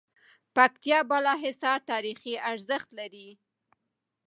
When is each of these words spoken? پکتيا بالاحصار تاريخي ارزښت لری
پکتيا 0.55 0.99
بالاحصار 1.09 1.79
تاريخي 1.91 2.33
ارزښت 2.51 2.89
لری 2.97 3.29